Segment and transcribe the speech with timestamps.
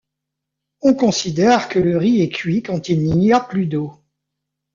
[0.81, 3.93] On considère que le riz est cuit quand il n'y a plus d'eau.